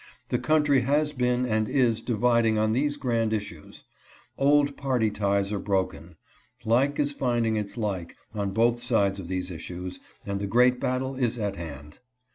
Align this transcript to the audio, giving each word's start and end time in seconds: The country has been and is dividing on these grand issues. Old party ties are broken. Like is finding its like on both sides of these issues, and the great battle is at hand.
The 0.29 0.39
country 0.39 0.81
has 0.81 1.13
been 1.13 1.45
and 1.45 1.69
is 1.69 2.01
dividing 2.01 2.57
on 2.57 2.71
these 2.71 2.97
grand 2.97 3.33
issues. 3.33 3.83
Old 4.35 4.75
party 4.75 5.11
ties 5.11 5.51
are 5.51 5.59
broken. 5.59 6.15
Like 6.65 6.97
is 6.97 7.11
finding 7.11 7.55
its 7.55 7.77
like 7.77 8.17
on 8.33 8.49
both 8.49 8.79
sides 8.79 9.19
of 9.19 9.27
these 9.27 9.51
issues, 9.51 9.99
and 10.25 10.39
the 10.39 10.47
great 10.47 10.79
battle 10.79 11.13
is 11.15 11.37
at 11.37 11.55
hand. 11.55 11.99